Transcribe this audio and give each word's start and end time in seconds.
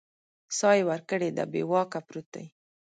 ساه 0.57 0.75
یې 0.77 0.87
ورکړې 0.89 1.29
ده 1.37 1.43
بې 1.51 1.61
واکه 1.71 1.99
پروت 2.07 2.27
دی 2.33 2.45